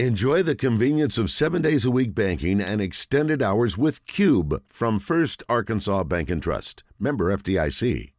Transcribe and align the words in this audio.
Enjoy 0.00 0.42
the 0.42 0.56
convenience 0.56 1.18
of 1.18 1.30
seven 1.30 1.62
days 1.62 1.84
a 1.84 1.90
week 1.90 2.16
banking 2.16 2.60
and 2.60 2.80
extended 2.80 3.40
hours 3.40 3.78
with 3.78 4.04
Cube 4.06 4.60
from 4.66 4.98
First 4.98 5.44
Arkansas 5.48 6.02
Bank 6.02 6.30
and 6.30 6.42
Trust. 6.42 6.82
Member 6.98 7.32
FDIC. 7.36 8.10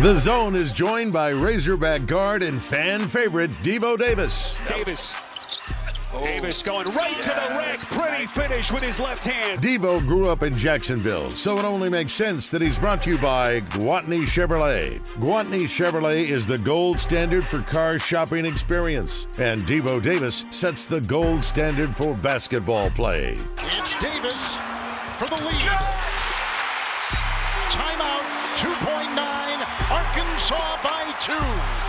The 0.00 0.14
zone 0.14 0.54
is 0.54 0.72
joined 0.72 1.12
by 1.12 1.30
Razorback 1.30 2.06
guard 2.06 2.44
and 2.44 2.62
fan 2.62 3.08
favorite 3.08 3.50
Devo 3.50 3.98
Davis. 3.98 4.60
Davis. 4.68 5.25
Davis 6.20 6.62
going 6.62 6.88
right 6.94 7.20
to 7.20 7.28
the 7.30 7.58
rack. 7.58 7.78
Pretty 7.78 8.26
finish 8.26 8.72
with 8.72 8.82
his 8.82 8.98
left 9.00 9.24
hand. 9.24 9.60
Devo 9.60 10.00
grew 10.00 10.28
up 10.28 10.42
in 10.42 10.56
Jacksonville, 10.56 11.30
so 11.30 11.58
it 11.58 11.64
only 11.64 11.88
makes 11.88 12.12
sense 12.12 12.50
that 12.50 12.62
he's 12.62 12.78
brought 12.78 13.02
to 13.02 13.10
you 13.10 13.18
by 13.18 13.60
Gwatney 13.60 14.22
Chevrolet. 14.22 15.00
Gwatney 15.18 15.62
Chevrolet 15.62 16.28
is 16.28 16.46
the 16.46 16.58
gold 16.58 16.98
standard 16.98 17.46
for 17.46 17.62
car 17.62 17.98
shopping 17.98 18.44
experience, 18.46 19.26
and 19.38 19.60
Devo 19.62 20.00
Davis 20.00 20.46
sets 20.50 20.86
the 20.86 21.00
gold 21.02 21.44
standard 21.44 21.94
for 21.94 22.14
basketball 22.14 22.90
play. 22.90 23.36
It's 23.58 23.98
Davis 23.98 24.56
for 25.14 25.28
the 25.28 25.36
lead. 25.36 25.76
Timeout 27.70 28.26
2.9. 28.56 29.90
Arkansas 29.90 30.82
by 30.82 31.14
two. 31.20 31.85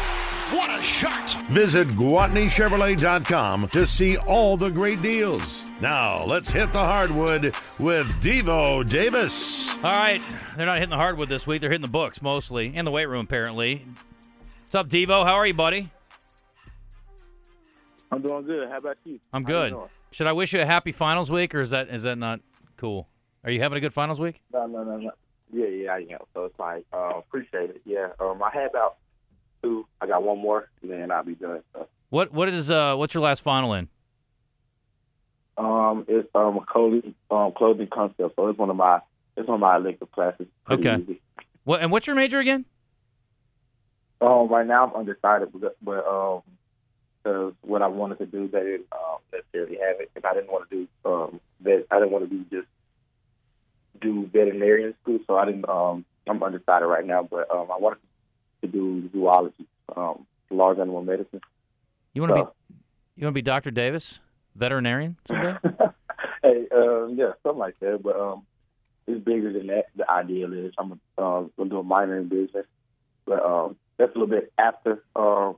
What 0.50 0.80
a 0.80 0.82
shot! 0.82 1.42
Visit 1.50 1.88
GwatneyChevrolet.com 1.88 3.68
to 3.70 3.86
see 3.86 4.16
all 4.18 4.56
the 4.56 4.70
great 4.70 5.02
deals. 5.02 5.66
Now, 5.82 6.24
let's 6.26 6.52
hit 6.52 6.72
the 6.72 6.80
hardwood 6.80 7.54
with 7.80 8.08
Devo 8.22 8.88
Davis. 8.90 9.76
All 9.78 9.92
right. 9.92 10.22
They're 10.56 10.66
not 10.66 10.78
hitting 10.78 10.92
the 10.92 10.96
hardwood 10.96 11.28
this 11.28 11.46
week. 11.46 11.60
They're 11.60 11.70
hitting 11.70 11.82
the 11.82 11.92
books 11.92 12.22
mostly, 12.22 12.74
in 12.74 12.86
the 12.86 12.92
weight 12.92 13.08
room, 13.08 13.26
apparently. 13.26 13.86
What's 14.62 14.76
up, 14.76 14.88
Devo? 14.88 15.26
How 15.26 15.34
are 15.34 15.46
you, 15.46 15.54
buddy? 15.54 15.90
I'm 18.10 18.22
doing 18.22 18.46
good. 18.46 18.70
How 18.70 18.78
about 18.78 18.98
you? 19.04 19.20
I'm 19.34 19.44
How 19.44 19.66
you 19.66 19.70
good. 19.70 19.90
Should 20.12 20.28
I 20.28 20.32
wish 20.32 20.54
you 20.54 20.62
a 20.62 20.66
happy 20.66 20.94
finals 20.94 21.30
week, 21.30 21.54
or 21.56 21.60
is 21.62 21.72
that 21.72 21.90
is 21.90 22.04
that 22.04 22.18
not 22.18 22.40
cool? 22.78 23.10
Are 23.44 23.52
you 23.52 23.60
having 23.62 23.78
a 23.78 23.82
good 23.82 23.94
finals 23.94 24.20
week? 24.20 24.42
No, 24.54 24.66
no, 24.66 24.84
no, 24.84 24.98
no. 24.98 25.12
Yeah, 25.52 25.68
yeah, 25.68 25.92
I 25.92 25.98
am. 25.98 26.20
So 26.34 26.46
it's 26.46 26.58
like, 26.60 26.86
uh, 26.94 27.18
appreciate 27.18 27.70
it. 27.70 27.82
Yeah. 27.86 28.10
Um, 28.20 28.42
I 28.42 28.50
had 28.52 28.70
about 28.70 28.98
two. 29.68 29.88
I 30.02 30.08
got 30.08 30.24
one 30.24 30.40
more, 30.40 30.70
and 30.82 30.92
then 30.92 31.12
I'll 31.12 31.24
be 31.24 31.36
done. 31.36 31.62
So, 31.74 31.88
What 32.10 32.32
what 32.34 32.50
is 32.50 32.72
uh 32.72 32.96
what's 32.96 33.14
your 33.14 33.24
last 33.24 33.42
final 33.42 33.74
in? 33.74 33.90
um, 35.58 36.06
it's 36.08 36.28
um 36.36 36.60
clothing 36.68 37.16
um 37.32 37.52
clothing 37.54 37.88
concept. 37.92 38.36
So 38.36 38.48
it's 38.48 38.60
one 38.60 38.70
of 38.70 38.76
my 38.76 39.02
it's 39.36 39.48
one 39.48 39.56
of 39.56 39.62
my 39.62 39.76
elective 39.76 40.12
classes. 40.12 40.48
Pretty 40.66 40.88
Okay. 40.88 41.02
Easy. 41.04 41.22
What 41.64 41.82
and 41.82 41.92
what's 41.92 42.08
your 42.08 42.16
major 42.16 42.40
again? 42.40 42.66
Um, 44.20 44.48
right 44.48 44.66
now 44.66 44.88
I'm 44.88 44.96
undecided, 44.96 45.50
but, 45.54 45.76
but 45.82 46.08
um, 46.08 46.42
because 47.24 47.54
what 47.62 47.82
I 47.84 47.88
wanted 47.88 48.18
to 48.20 48.26
do, 48.26 48.48
they 48.48 48.62
didn't 48.62 48.88
um, 48.92 49.18
necessarily 49.32 49.78
have 49.78 50.00
it, 50.00 50.10
and 50.16 50.26
I 50.26 50.34
didn't 50.34 50.52
want 50.52 50.70
to 50.70 50.76
do 50.76 51.10
um 51.10 51.40
that. 51.62 51.86
I 51.92 52.00
didn't 52.00 52.12
want 52.12 52.30
to 52.30 52.36
do 52.36 52.44
just 52.52 52.68
do 54.02 54.28
veterinarian 54.32 54.94
school, 55.02 55.20
so 55.28 55.38
I 55.38 55.46
didn't. 55.46 55.68
Um, 55.68 56.06
I'm 56.28 56.42
undecided 56.44 56.88
right 56.88 57.06
now, 57.06 57.24
but 57.24 57.50
um, 57.52 57.68
I 57.72 57.78
wanted 57.78 57.96
to 58.02 58.07
do 58.68 59.10
zoology, 59.12 59.66
um, 59.96 60.26
large 60.50 60.80
animal 60.80 61.02
medicine. 61.04 61.42
You 62.14 62.22
want 62.22 62.34
to 62.34 62.40
So- 62.40 62.46
be 62.46 62.76
you 63.16 63.26
want 63.26 63.34
to 63.34 63.38
be 63.38 63.42
Dr. 63.42 63.72
Davis, 63.72 64.20
veterinarian 64.56 65.18
someday? 65.26 65.58
hey, 66.44 66.68
um, 66.76 67.16
yeah, 67.18 67.32
something 67.42 67.58
like 67.58 67.80
that. 67.80 68.02
But 68.04 68.16
um, 68.20 68.46
it's 69.08 69.24
bigger 69.24 69.52
than 69.52 69.68
that. 69.68 69.86
The 69.96 70.10
ideal 70.10 70.54
is 70.54 70.74
I'm 70.78 71.00
um, 71.18 71.52
gonna 71.58 71.70
do 71.70 71.80
a 71.80 71.84
minor 71.84 72.18
in 72.18 72.28
business, 72.28 72.66
but 73.26 73.44
um, 73.44 73.76
that's 73.98 74.16
a 74.16 74.20
little 74.20 74.28
bit 74.36 74.52
after 74.58 75.04
um 75.16 75.56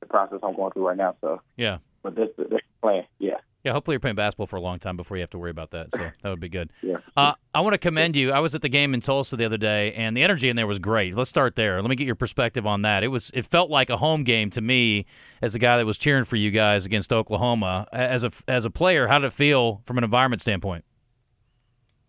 the 0.00 0.06
process 0.06 0.38
I'm 0.42 0.56
going 0.56 0.72
through 0.72 0.88
right 0.88 0.96
now. 0.96 1.14
So, 1.20 1.42
yeah. 1.56 1.78
but 2.02 2.14
that's 2.14 2.34
the, 2.36 2.44
that's 2.44 2.62
the 2.64 2.80
plan. 2.80 3.04
Yeah, 3.18 3.36
Yeah, 3.64 3.72
hopefully 3.72 3.94
you're 3.94 4.00
playing 4.00 4.16
basketball 4.16 4.46
for 4.46 4.56
a 4.56 4.60
long 4.60 4.78
time 4.78 4.96
before 4.96 5.18
you 5.18 5.20
have 5.20 5.30
to 5.30 5.38
worry 5.38 5.50
about 5.50 5.72
that. 5.72 5.88
So 5.92 5.98
that 6.22 6.28
would 6.30 6.40
be 6.40 6.48
good. 6.48 6.70
yeah. 6.82 6.96
Uh, 7.14 7.34
I 7.54 7.60
want 7.60 7.74
to 7.74 7.78
commend 7.78 8.16
you. 8.16 8.32
I 8.32 8.40
was 8.40 8.54
at 8.54 8.62
the 8.62 8.70
game 8.70 8.94
in 8.94 9.00
Tulsa 9.00 9.36
the 9.36 9.44
other 9.44 9.58
day, 9.58 9.92
and 9.92 10.16
the 10.16 10.22
energy 10.22 10.48
in 10.48 10.56
there 10.56 10.66
was 10.66 10.78
great. 10.78 11.14
Let's 11.14 11.28
start 11.28 11.56
there. 11.56 11.82
Let 11.82 11.90
me 11.90 11.96
get 11.96 12.06
your 12.06 12.14
perspective 12.14 12.66
on 12.66 12.82
that. 12.82 13.02
It 13.02 13.08
was 13.08 13.30
it 13.34 13.44
felt 13.44 13.68
like 13.68 13.90
a 13.90 13.98
home 13.98 14.24
game 14.24 14.48
to 14.50 14.62
me 14.62 15.04
as 15.42 15.54
a 15.54 15.58
guy 15.58 15.76
that 15.76 15.84
was 15.84 15.98
cheering 15.98 16.24
for 16.24 16.36
you 16.36 16.50
guys 16.50 16.86
against 16.86 17.12
Oklahoma. 17.12 17.86
As 17.92 18.24
a 18.24 18.30
as 18.48 18.64
a 18.64 18.70
player, 18.70 19.08
how 19.08 19.18
did 19.18 19.26
it 19.26 19.32
feel 19.34 19.82
from 19.84 19.98
an 19.98 20.04
environment 20.04 20.40
standpoint? 20.40 20.84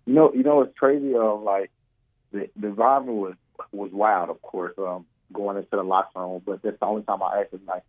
You 0.05 0.13
know, 0.13 0.33
you 0.33 0.43
know, 0.43 0.61
it's 0.61 0.77
crazy. 0.77 1.13
Um, 1.15 1.43
like 1.43 1.69
the, 2.31 2.49
the 2.55 2.67
environment 2.67 3.17
was 3.17 3.35
was 3.73 3.91
wild, 3.91 4.29
of 4.29 4.41
course. 4.41 4.73
Um, 4.77 5.05
going 5.33 5.57
into 5.57 5.69
the 5.71 5.83
locker 5.83 6.19
room, 6.19 6.41
but 6.45 6.61
that's 6.61 6.79
the 6.79 6.85
only 6.85 7.03
time 7.03 7.23
I 7.23 7.41
actually 7.41 7.61
like 7.67 7.83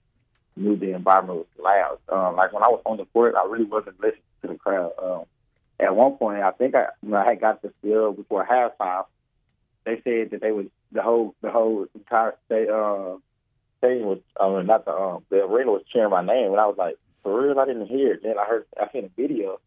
knew 0.57 0.77
the 0.77 0.95
environment 0.95 1.39
was 1.39 1.47
loud. 1.59 1.99
Um, 2.09 2.37
like 2.37 2.53
when 2.53 2.63
I 2.63 2.69
was 2.69 2.83
on 2.85 2.97
the 2.99 3.07
court, 3.07 3.35
I 3.37 3.47
really 3.47 3.65
wasn't 3.65 4.01
listening 4.01 4.23
to 4.43 4.49
the 4.49 4.55
crowd. 4.55 4.93
Um, 5.03 5.25
at 5.81 5.97
one 5.97 6.13
point, 6.13 6.43
I 6.43 6.51
think 6.53 6.75
I 6.75 6.87
when 7.01 7.15
I 7.15 7.29
had 7.29 7.41
got 7.41 7.63
the 7.63 7.73
field 7.83 8.17
before 8.17 8.47
halftime, 8.47 9.05
they 9.85 10.01
said 10.05 10.31
that 10.31 10.41
they 10.41 10.53
was 10.53 10.67
the 10.93 11.03
whole 11.03 11.35
the 11.43 11.51
whole 11.51 11.87
entire 11.95 12.35
state 12.47 12.69
uh 12.69 13.17
stadium 13.79 14.07
was 14.07 14.19
I 14.41 14.49
mean 14.49 14.67
not 14.67 14.85
the 14.85 14.93
um 14.93 15.25
the 15.29 15.45
arena 15.45 15.73
was 15.73 15.83
cheering 15.93 16.11
my 16.11 16.25
name, 16.25 16.53
and 16.53 16.61
I 16.61 16.67
was 16.67 16.77
like, 16.79 16.97
for 17.23 17.43
real, 17.43 17.59
I 17.59 17.67
didn't 17.67 17.87
hear 17.87 18.15
it. 18.15 18.21
Then 18.23 18.39
I 18.39 18.45
heard 18.45 18.67
I 18.81 18.91
seen 18.93 19.05
a 19.05 19.11
video. 19.21 19.61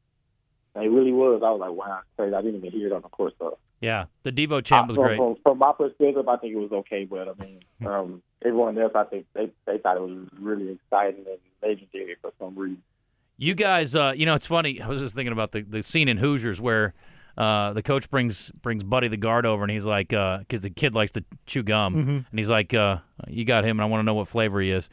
And 0.73 0.83
it 0.83 0.89
really 0.89 1.13
was. 1.13 1.41
I 1.43 1.51
was 1.51 1.61
like, 1.61 1.71
wow, 1.71 2.01
crazy. 2.17 2.35
I 2.35 2.41
didn't 2.41 2.57
even 2.57 2.71
hear 2.71 2.87
it 2.87 2.93
on 2.93 3.01
the 3.01 3.07
court. 3.07 3.33
So 3.39 3.57
Yeah, 3.79 4.05
the 4.23 4.31
Devo 4.31 4.63
chant 4.63 4.87
was 4.87 4.95
from, 4.95 5.05
great. 5.05 5.17
From, 5.17 5.35
from 5.41 5.57
my 5.57 5.71
perspective, 5.71 6.27
I 6.27 6.35
think 6.35 6.53
it 6.53 6.57
was 6.57 6.71
okay. 6.71 7.05
But 7.05 7.29
I 7.29 7.45
mean, 7.45 7.59
um, 7.85 8.21
everyone 8.45 8.77
else, 8.77 8.93
I 8.95 9.03
think 9.03 9.25
they 9.33 9.49
they 9.65 9.77
thought 9.77 9.97
it 9.97 10.01
was 10.01 10.27
really 10.39 10.71
exciting 10.71 11.25
and 11.27 11.39
legendary 11.61 12.15
for 12.21 12.31
some 12.39 12.57
reason. 12.57 12.81
You 13.37 13.53
guys, 13.53 13.95
uh, 13.95 14.13
you 14.15 14.25
know, 14.25 14.33
it's 14.33 14.47
funny. 14.47 14.81
I 14.81 14.87
was 14.87 15.01
just 15.01 15.13
thinking 15.13 15.33
about 15.33 15.51
the, 15.51 15.61
the 15.61 15.83
scene 15.83 16.07
in 16.07 16.17
Hoosiers 16.17 16.61
where 16.61 16.93
uh, 17.37 17.73
the 17.73 17.83
coach 17.83 18.09
brings 18.09 18.51
brings 18.61 18.83
Buddy 18.83 19.07
the 19.09 19.17
guard 19.17 19.45
over, 19.45 19.63
and 19.63 19.71
he's 19.71 19.85
like, 19.85 20.09
because 20.09 20.61
the 20.61 20.69
kid 20.69 20.95
likes 20.95 21.11
to 21.11 21.23
chew 21.45 21.63
gum, 21.63 21.95
and 22.29 22.39
he's 22.39 22.49
like, 22.49 22.73
uh, 22.73 22.97
"You 23.27 23.43
got 23.43 23.65
him, 23.65 23.77
and 23.77 23.81
I 23.81 23.85
want 23.85 23.99
to 23.99 24.05
know 24.05 24.13
what 24.13 24.27
flavor 24.27 24.61
he 24.61 24.71
is." 24.71 24.89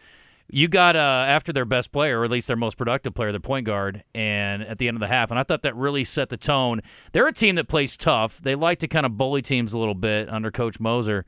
You 0.49 0.69
got 0.69 0.97
uh, 0.97 1.25
after 1.29 1.53
their 1.53 1.65
best 1.65 1.93
player, 1.93 2.21
or 2.21 2.25
at 2.25 2.31
least 2.31 2.47
their 2.49 2.57
most 2.57 2.77
productive 2.77 3.15
player, 3.15 3.31
their 3.31 3.41
point 3.41 3.65
guard, 3.65 4.03
and 4.13 4.63
at 4.63 4.79
the 4.79 4.89
end 4.89 4.97
of 4.97 5.01
the 5.01 5.07
half, 5.07 5.31
and 5.31 5.39
I 5.39 5.45
thought 5.45 5.63
that 5.63 5.77
really 5.77 6.05
set 6.05 6.29
the 6.29 6.37
tone. 6.37 6.81
They're 7.13 7.29
a 7.29 7.33
team 7.33 7.55
that 7.55 7.69
plays 7.69 7.97
tough. 7.97 8.41
They 8.43 8.55
like 8.57 8.81
to 8.81 8.89
kind 8.89 9.07
of 9.07 9.17
bully 9.17 9.41
teams 9.41 9.73
a 9.73 9.79
little 9.79 9.95
bit 9.95 10.29
under 10.29 10.51
Coach 10.51 10.81
Moser. 10.81 11.25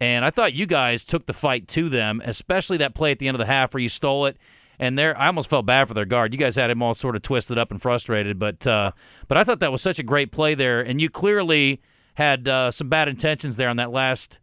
And 0.00 0.24
I 0.24 0.30
thought 0.30 0.52
you 0.52 0.66
guys 0.66 1.04
took 1.04 1.26
the 1.26 1.32
fight 1.32 1.68
to 1.68 1.88
them, 1.88 2.20
especially 2.24 2.76
that 2.78 2.94
play 2.94 3.12
at 3.12 3.18
the 3.18 3.28
end 3.28 3.34
of 3.34 3.38
the 3.38 3.46
half 3.46 3.72
where 3.72 3.82
you 3.82 3.88
stole 3.88 4.26
it. 4.26 4.36
And 4.78 4.98
there, 4.98 5.16
I 5.18 5.28
almost 5.28 5.48
felt 5.48 5.64
bad 5.64 5.88
for 5.88 5.94
their 5.94 6.04
guard. 6.04 6.34
You 6.34 6.38
guys 6.38 6.56
had 6.56 6.70
him 6.70 6.82
all 6.82 6.92
sort 6.92 7.16
of 7.16 7.22
twisted 7.22 7.56
up 7.56 7.70
and 7.70 7.80
frustrated, 7.80 8.38
but 8.38 8.66
uh, 8.66 8.92
but 9.26 9.38
I 9.38 9.44
thought 9.44 9.60
that 9.60 9.72
was 9.72 9.80
such 9.80 9.98
a 9.98 10.02
great 10.02 10.32
play 10.32 10.54
there. 10.54 10.82
And 10.82 11.00
you 11.00 11.08
clearly 11.08 11.80
had 12.14 12.46
uh, 12.46 12.70
some 12.70 12.90
bad 12.90 13.08
intentions 13.08 13.56
there 13.56 13.70
on 13.70 13.76
that 13.76 13.90
last 13.90 14.38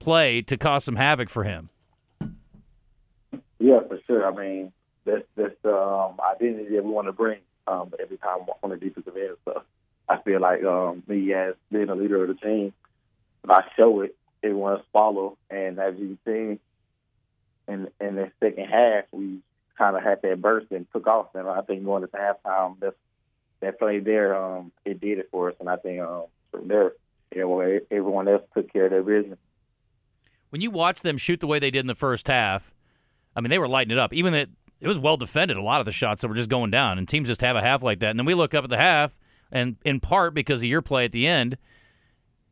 play 0.00 0.42
to 0.42 0.56
cause 0.56 0.84
some 0.84 0.96
havoc 0.96 1.28
for 1.28 1.44
him. 1.44 1.70
Yeah, 3.58 3.80
for 3.86 4.00
sure. 4.06 4.26
I 4.26 4.34
mean, 4.34 4.72
that's 5.04 5.24
that's 5.36 5.54
the 5.62 5.76
um, 5.76 6.18
identity 6.34 6.74
that 6.74 6.84
we 6.84 6.90
want 6.90 7.06
to 7.06 7.12
bring 7.12 7.38
um, 7.66 7.92
every 8.00 8.18
time 8.18 8.40
on 8.62 8.70
the 8.70 8.76
defensive 8.76 9.16
end. 9.16 9.36
So 9.44 9.62
I 10.08 10.20
feel 10.22 10.40
like 10.40 10.64
um, 10.64 11.02
me 11.06 11.32
as 11.32 11.54
being 11.70 11.88
a 11.88 11.94
leader 11.94 12.22
of 12.22 12.28
the 12.28 12.34
team, 12.34 12.72
if 13.44 13.50
I 13.50 13.62
show 13.76 14.00
it, 14.00 14.16
everyone 14.46 14.78
to 14.78 14.84
follow. 14.92 15.36
And 15.50 15.78
as 15.78 15.94
you've 15.98 16.18
seen 16.24 16.58
in 17.68 17.88
in 18.00 18.16
the 18.16 18.30
second 18.40 18.66
half, 18.66 19.04
we 19.12 19.40
kind 19.76 19.96
of 19.96 20.02
had 20.02 20.22
that 20.22 20.40
burst 20.40 20.70
and 20.70 20.86
took 20.92 21.06
off. 21.06 21.34
And 21.34 21.48
I 21.48 21.62
think 21.62 21.84
going 21.84 22.02
into 22.02 22.16
halftime, 22.16 22.78
that 22.80 22.94
that 23.60 23.78
play 23.78 24.00
there, 24.00 24.36
um, 24.36 24.72
it 24.84 25.00
did 25.00 25.18
it 25.18 25.28
for 25.30 25.50
us. 25.50 25.56
And 25.60 25.68
I 25.68 25.76
think 25.76 26.00
um, 26.00 26.24
from 26.50 26.68
there, 26.68 26.92
you 27.34 27.40
know, 27.40 27.80
everyone 27.90 28.28
else 28.28 28.42
took 28.54 28.72
care 28.72 28.86
of 28.86 28.90
their 28.90 29.02
business. 29.02 29.38
When 30.50 30.60
you 30.60 30.70
watch 30.70 31.02
them 31.02 31.18
shoot 31.18 31.40
the 31.40 31.46
way 31.46 31.58
they 31.58 31.70
did 31.70 31.80
in 31.80 31.86
the 31.86 31.94
first 31.94 32.28
half, 32.28 32.72
I 33.34 33.40
mean, 33.40 33.50
they 33.50 33.58
were 33.58 33.68
lighting 33.68 33.92
it 33.92 33.98
up. 33.98 34.12
Even 34.12 34.32
that 34.32 34.48
it 34.80 34.88
was 34.88 34.98
well 34.98 35.16
defended. 35.16 35.56
A 35.56 35.62
lot 35.62 35.80
of 35.80 35.86
the 35.86 35.92
shots 35.92 36.22
that 36.22 36.28
were 36.28 36.34
just 36.34 36.50
going 36.50 36.70
down, 36.70 36.98
and 36.98 37.08
teams 37.08 37.28
just 37.28 37.40
have 37.40 37.56
a 37.56 37.62
half 37.62 37.82
like 37.82 37.98
that. 38.00 38.10
And 38.10 38.18
then 38.18 38.26
we 38.26 38.34
look 38.34 38.54
up 38.54 38.64
at 38.64 38.70
the 38.70 38.76
half, 38.76 39.18
and 39.50 39.76
in 39.84 40.00
part 40.00 40.34
because 40.34 40.60
of 40.60 40.66
your 40.66 40.82
play 40.82 41.04
at 41.04 41.12
the 41.12 41.26
end, 41.26 41.58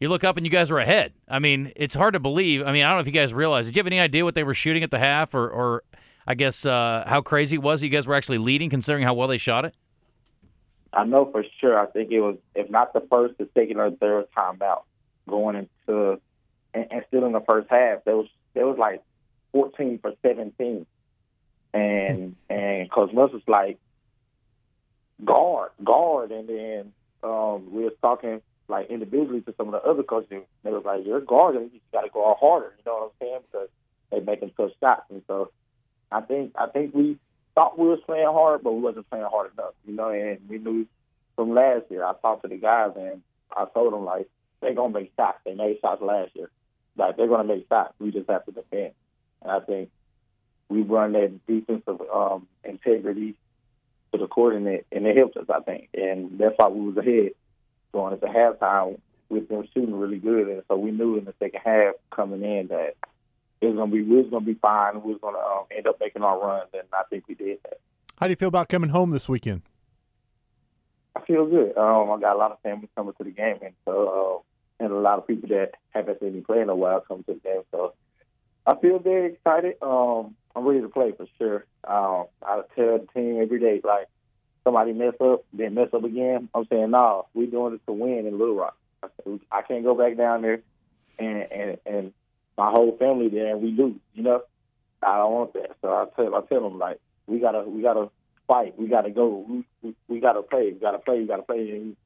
you 0.05 0.11
look 0.11 0.23
up 0.23 0.37
and 0.37 0.45
you 0.45 0.51
guys 0.51 0.71
are 0.71 0.79
ahead. 0.79 1.15
I 1.27 1.39
mean, 1.39 1.73
it's 1.77 1.95
hard 1.95 2.13
to 2.13 2.21
believe. 2.21 2.61
I 2.61 2.73
mean, 2.73 2.85
I 2.85 2.89
don't 2.89 2.99
know 2.99 3.01
if 3.01 3.07
you 3.07 3.13
guys 3.13 3.33
realize. 3.33 3.65
Did 3.65 3.75
you 3.75 3.81
have 3.81 3.87
any 3.87 3.99
idea 3.99 4.23
what 4.23 4.35
they 4.35 4.45
were 4.45 4.53
shooting 4.53 4.83
at 4.83 4.91
the 4.91 4.99
half, 4.99 5.35
or, 5.35 5.49
or 5.49 5.83
I 6.27 6.35
guess 6.35 6.67
uh, 6.67 7.05
how 7.07 7.23
crazy 7.23 7.57
it 7.57 7.63
was? 7.63 7.83
You 7.83 7.89
guys 7.89 8.07
were 8.07 8.15
actually 8.15 8.37
leading, 8.37 8.69
considering 8.69 9.03
how 9.03 9.15
well 9.15 9.29
they 9.29 9.39
shot 9.39 9.65
it. 9.65 9.75
I 10.93 11.05
know 11.05 11.31
for 11.33 11.43
sure. 11.59 11.79
I 11.79 11.87
think 11.87 12.13
it 12.13 12.21
was, 12.21 12.37
if 12.55 12.69
not 12.69 12.93
the 12.93 13.01
first, 13.09 13.39
the 13.39 13.49
second 13.55 13.79
or 13.79 13.93
third 13.93 14.27
time 14.35 14.61
out 14.61 14.85
going 15.27 15.57
into, 15.57 16.21
and, 16.75 16.87
and 16.91 17.05
still 17.09 17.25
in 17.25 17.33
the 17.33 17.41
first 17.41 17.71
half, 17.71 18.05
there 18.05 18.17
was 18.17 18.29
there 18.53 18.67
was 18.67 18.77
like 18.77 19.03
fourteen 19.53 19.99
for 20.01 20.13
seventeen, 20.21 20.85
and 21.73 22.37
and 22.51 22.91
Coach 22.91 23.11
Muss 23.15 23.33
was 23.33 23.43
like 23.49 23.79
guard, 25.25 25.71
guard, 25.83 26.31
and 26.31 26.47
then 26.47 26.93
um, 27.23 27.73
we 27.73 27.85
was 27.85 27.95
talking 28.03 28.43
like 28.69 28.91
individually 28.91 29.41
to 29.43 29.55
some 29.57 29.73
of 29.73 29.73
the 29.73 29.89
other 29.89 30.03
coaches. 30.03 30.43
They 30.63 30.71
was 30.71 30.85
like, 30.85 31.07
"You're 31.07 31.21
guarding, 31.21 31.71
you 31.73 31.81
got 31.93 32.03
to 32.03 32.11
go 32.11 32.31
out 32.31 32.39
harder." 32.41 32.75
You 32.79 32.85
know 32.87 32.95
what 32.95 33.05
I'm 33.05 33.27
saying? 33.27 33.41
Because 33.51 33.69
they 34.11 34.21
making 34.21 34.53
tough 34.57 34.71
shots, 34.81 35.05
and 35.11 35.23
so 35.27 35.51
I 36.11 36.21
think 36.21 36.53
I 36.57 36.67
think 36.67 36.95
we 36.95 37.19
thought 37.55 37.79
we 37.79 37.89
was 37.89 38.01
playing 38.07 38.27
hard, 38.27 38.63
but 38.63 38.73
we 38.73 38.81
wasn't 38.81 39.09
playing 39.11 39.27
hard 39.31 39.53
enough, 39.53 39.75
you 39.87 39.95
know. 39.95 40.09
And 40.09 40.39
we 40.49 40.59
knew 40.59 40.87
from 41.37 41.55
last 41.55 41.91
year. 41.91 42.05
I 42.05 42.15
talked 42.21 42.43
to 42.43 42.49
the 42.49 42.57
guys 42.57 42.93
and 42.97 43.23
I 43.57 43.67
told 43.67 43.93
them 43.93 44.05
like 44.05 44.29
they're 44.61 44.75
gonna 44.75 44.93
make 44.93 45.13
shots. 45.17 45.39
They 45.45 45.55
made 45.55 45.79
shots 45.81 46.03
last 46.03 46.35
year. 46.35 46.51
Like 46.97 47.17
they're 47.17 47.29
gonna 47.29 47.45
make 47.45 47.67
shots. 47.69 47.95
We 47.99 48.11
just 48.11 48.31
have 48.31 48.45
to 48.47 48.53
defend. 48.53 48.93
And 49.43 49.51
I 49.51 49.61
think 49.61 49.91
we 50.69 50.83
run 50.83 51.13
that 51.13 51.41
defensive 51.47 52.01
um, 52.13 52.47
integrity 52.65 53.35
to 54.13 54.19
the 54.19 54.27
court, 54.27 54.55
and 54.55 54.67
it 54.67 54.87
and 54.91 55.07
it 55.07 55.17
helped 55.17 55.37
us. 55.37 55.47
I 55.53 55.61
think, 55.61 55.89
and 55.95 56.39
that's 56.39 56.55
why 56.57 56.69
we 56.69 56.81
was 56.81 56.97
ahead 56.97 57.33
going 57.95 58.13
into 58.13 58.27
halftime 58.27 58.99
with 59.31 59.49
them 59.49 59.67
shooting 59.73 59.95
really 59.95 60.19
good, 60.19 60.49
and 60.49 60.63
so 60.69 60.77
we 60.77 60.91
knew 60.91 61.17
in 61.17 61.25
the 61.25 61.35
second 61.39 61.61
half 61.65 61.95
coming 62.11 62.43
in 62.43 62.67
that 62.69 62.97
it 63.61 63.67
was 63.67 63.77
gonna 63.77 63.91
be 63.91 64.03
we 64.03 64.17
was 64.17 64.31
gonna 64.31 64.45
be 64.45 64.55
fine. 64.55 65.03
We 65.03 65.13
was 65.13 65.21
gonna 65.23 65.39
um, 65.39 65.65
end 65.75 65.87
up 65.87 65.99
making 66.01 66.23
our 66.23 66.39
runs, 66.39 66.69
and 66.75 66.83
I 66.93 67.05
think 67.09 67.25
we 67.29 67.35
did 67.35 67.59
that. 67.65 67.81
How 68.19 68.27
do 68.27 68.31
you 68.31 68.37
feel 68.37 68.49
about 68.49 68.69
coming 68.69 68.91
home 68.91 69.11
this 69.11 69.29
weekend? 69.29 69.63
I 71.17 71.21
feel 71.25 71.47
good. 71.47 71.77
Um, 71.79 72.11
I 72.11 72.21
got 72.21 72.37
a 72.37 72.39
lot 72.39 72.53
of 72.53 72.61
family 72.61 72.89
coming 72.97 73.15
to 73.17 73.25
the 73.25 73.31
game, 73.31 73.59
and 73.63 73.75
so 73.85 74.45
uh, 74.81 74.85
and 74.85 74.93
a 74.93 74.99
lot 74.99 75.19
of 75.19 75.27
people 75.27 75.49
that 75.49 75.73
haven't 75.91 76.21
seen 76.21 76.35
me 76.35 76.41
play 76.41 76.61
in 76.61 76.69
a 76.69 76.75
while 76.75 77.01
come 77.01 77.23
to 77.25 77.35
the 77.35 77.41
game. 77.41 77.63
So 77.71 77.95
I 78.67 78.75
feel 78.77 78.99
very 78.99 79.33
excited. 79.33 79.77
Um, 79.81 80.35
I'm 80.57 80.65
ready 80.65 80.81
to 80.81 80.89
play 80.89 81.13
for 81.13 81.27
sure. 81.39 81.65
Um, 81.85 82.27
I 82.43 82.63
tell 82.75 82.99
the 82.99 83.07
team 83.15 83.41
every 83.41 83.61
day, 83.61 83.81
like 83.85 84.09
somebody 84.65 84.93
mess 84.93 85.15
up, 85.21 85.45
then 85.53 85.75
mess 85.75 85.89
up 85.93 86.05
again. 86.05 86.49
I'm 86.55 86.67
saying, 86.67 86.91
no, 86.91 87.27
we're 87.35 87.47
doing 87.47 87.75
it 87.75 87.87
to 87.87 87.93
win 87.93 88.27
in 88.27 88.39
Little 88.39 88.57
Rock. 88.57 88.77
I, 89.53 89.63
can't 89.63 89.85
go 89.85 89.95
back 89.95 90.17
down 90.17 90.41
there 90.41 90.63
and 91.19 91.53
and 91.53 91.79
and 91.85 92.13
my 92.57 92.71
whole 92.71 92.97
family 92.97 93.29
there, 93.29 93.53
and 93.53 93.63
we 93.63 93.71
lose. 93.71 93.97
You 94.15 94.23
know, 94.23 94.43
I 95.03 95.17
don't 95.19 95.33
want 95.33 95.53
that. 95.55 95.77
So 95.83 95.89
I 95.89 96.07
tell 96.17 96.35
I 96.35 96.41
tell 96.43 96.63
them 96.63 96.79
like 96.79 97.01
we 97.27 97.39
gotta 97.39 97.63
we 97.63 97.83
gotta 97.83 98.11
fight. 98.47 98.79
We 98.79 98.87
gotta 98.87 99.11
go. 99.11 99.45
We 99.49 99.65
we, 99.83 99.95
we 100.09 100.21
gotta 100.21 100.43
play. 100.43 100.73
We 100.73 100.79
gotta 100.79 100.99
play. 100.99 101.21
We 101.21 101.27
gotta 101.27 101.43
play. 101.43 101.71
And, 101.71 101.97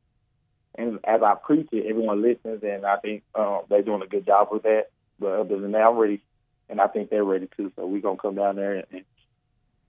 and 0.74 0.98
as 1.04 1.22
I 1.22 1.34
preach 1.34 1.68
it, 1.72 1.86
everyone 1.86 2.22
listens, 2.22 2.62
and 2.62 2.86
I 2.86 2.96
think 2.96 3.22
um, 3.34 3.62
they're 3.68 3.82
doing 3.82 4.02
a 4.02 4.06
good 4.06 4.26
job 4.26 4.48
with 4.50 4.62
that. 4.62 4.86
But 5.18 5.40
other 5.40 5.58
than 5.58 5.72
that, 5.72 5.86
I'm 5.86 5.96
ready, 5.96 6.20
and 6.68 6.80
I 6.80 6.86
think 6.86 7.10
they're 7.10 7.24
ready 7.24 7.48
too. 7.56 7.72
So 7.76 7.86
we're 7.86 8.02
gonna 8.02 8.18
come 8.18 8.36
down 8.36 8.56
there 8.56 8.74
and, 8.74 8.84
and 8.92 9.04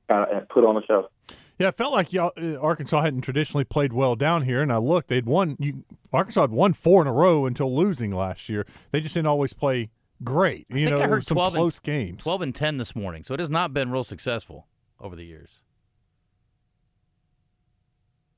kind 0.07 0.29
of 0.29 0.37
and 0.37 0.49
put 0.49 0.65
on 0.65 0.77
a 0.77 0.85
show. 0.85 1.09
Yeah, 1.59 1.67
it 1.67 1.75
felt 1.75 1.91
like 1.91 2.13
y'all, 2.13 2.31
uh, 2.41 2.55
Arkansas 2.57 3.01
hadn't 3.01 3.21
traditionally 3.21 3.65
played 3.65 3.91
well 3.91 4.15
down 4.15 4.43
here, 4.43 4.61
and 4.61 4.71
I 4.71 4.77
looked. 4.77 5.09
They'd 5.09 5.25
won. 5.25 5.57
You, 5.59 5.83
Arkansas 6.13 6.39
had 6.41 6.51
won 6.51 6.71
four 6.71 7.01
in 7.01 7.07
a 7.07 7.11
row 7.11 7.45
until 7.45 7.75
losing 7.75 8.11
last 8.11 8.47
year. 8.47 8.65
They 8.91 9.01
just 9.01 9.13
didn't 9.13 9.27
always 9.27 9.51
play 9.51 9.89
great. 10.23 10.67
You 10.69 10.75
I 10.77 10.85
think 10.85 10.97
know, 10.99 11.03
I 11.03 11.07
heard 11.07 11.25
some 11.27 11.35
12 11.35 11.53
close 11.53 11.77
and, 11.79 11.83
games. 11.83 12.23
12 12.23 12.41
and 12.43 12.55
10 12.55 12.77
this 12.77 12.95
morning, 12.95 13.25
so 13.25 13.33
it 13.33 13.41
has 13.41 13.49
not 13.49 13.73
been 13.73 13.91
real 13.91 14.05
successful 14.05 14.67
over 15.01 15.17
the 15.17 15.25
years. 15.25 15.59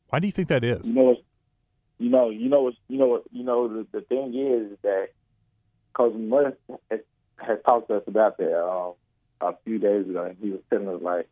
Why 0.10 0.20
do 0.20 0.28
you 0.28 0.34
think 0.34 0.48
that 0.48 0.64
is? 0.64 0.88
You 0.88 0.94
know, 0.94 1.04
what's- 1.04 1.22
you 2.00 2.10
know, 2.10 2.30
you 2.32 2.50
know, 2.50 2.64
what's- 2.64 2.78
you 2.88 2.98
know, 2.98 3.22
you 3.32 3.44
know. 3.44 3.68
The, 3.68 3.88
the 3.92 4.02
thing 4.02 4.34
is 4.36 4.78
that 4.82 5.10
Coach 5.94 6.16
Muss 6.16 6.54
has, 6.90 7.02
has 7.38 7.60
talked 7.68 7.90
to 7.90 7.98
us 7.98 8.04
about 8.08 8.38
that 8.40 8.60
um, 8.68 8.94
a 9.40 9.54
few 9.64 9.78
days 9.78 10.10
ago, 10.10 10.24
and 10.24 10.38
he 10.42 10.50
was 10.50 10.62
telling 10.72 10.88
us 10.90 11.02
like 11.04 11.30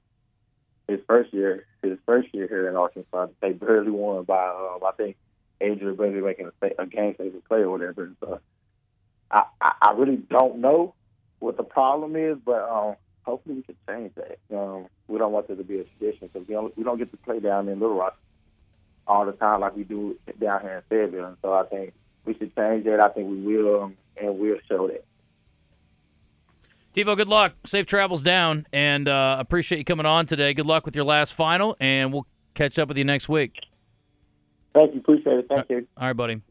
his 0.89 0.99
first 1.07 1.33
year, 1.33 1.65
his 1.81 1.97
first 2.05 2.33
year 2.33 2.47
here 2.47 2.67
in 2.67 2.75
Arkansas, 2.75 3.27
they 3.41 3.53
barely 3.53 3.91
won 3.91 4.23
by 4.23 4.47
um, 4.47 4.79
I 4.85 4.91
think 4.97 5.15
Adrian 5.61 5.95
Brady 5.95 6.21
making 6.21 6.49
a, 6.61 6.67
a 6.79 6.85
game 6.85 7.15
saving 7.17 7.41
play 7.47 7.59
or 7.59 7.69
whatever. 7.69 8.11
So 8.19 8.39
I, 9.31 9.43
I, 9.61 9.73
I 9.81 9.91
really 9.91 10.17
don't 10.17 10.59
know 10.59 10.93
what 11.39 11.57
the 11.57 11.63
problem 11.63 12.15
is, 12.15 12.37
but 12.43 12.61
um, 12.69 12.95
hopefully 13.23 13.55
we 13.55 13.63
can 13.63 13.75
change 13.87 14.13
that. 14.15 14.39
Um, 14.55 14.87
we 15.07 15.17
don't 15.17 15.31
want 15.31 15.47
this 15.47 15.57
to 15.57 15.63
be 15.63 15.79
a 15.79 15.83
tradition 15.83 16.29
because 16.31 16.47
we 16.47 16.53
don't, 16.53 16.77
we 16.77 16.83
don't 16.83 16.97
get 16.97 17.11
to 17.11 17.17
play 17.17 17.39
down 17.39 17.67
in 17.67 17.79
Little 17.79 17.95
Rock 17.95 18.17
all 19.07 19.25
the 19.25 19.31
time 19.33 19.61
like 19.61 19.75
we 19.75 19.83
do 19.83 20.17
down 20.39 20.61
here 20.61 20.77
in 20.77 20.83
Fayetteville. 20.89 21.25
And 21.25 21.37
so 21.41 21.53
I 21.53 21.63
think 21.63 21.93
we 22.25 22.33
should 22.33 22.55
change 22.55 22.85
that. 22.85 23.03
I 23.03 23.09
think 23.09 23.29
we 23.29 23.41
will, 23.41 23.83
um, 23.83 23.97
and 24.17 24.37
we'll 24.39 24.59
show 24.67 24.87
that. 24.87 25.05
Devo, 26.95 27.15
good 27.15 27.29
luck. 27.29 27.53
Safe 27.65 27.85
travels 27.85 28.23
down, 28.23 28.65
and 28.73 29.07
uh, 29.07 29.37
appreciate 29.39 29.77
you 29.77 29.85
coming 29.85 30.05
on 30.05 30.25
today. 30.25 30.53
Good 30.53 30.65
luck 30.65 30.85
with 30.85 30.95
your 30.95 31.05
last 31.05 31.33
final, 31.33 31.77
and 31.79 32.11
we'll 32.11 32.27
catch 32.55 32.79
up 32.79 32.87
with 32.87 32.97
you 32.97 33.03
next 33.03 33.29
week. 33.29 33.59
Thank 34.73 34.93
you. 34.93 34.99
Appreciate 34.99 35.39
it. 35.39 35.47
Thank 35.49 35.69
you. 35.69 35.87
All 35.97 36.07
right, 36.07 36.13
buddy. 36.13 36.41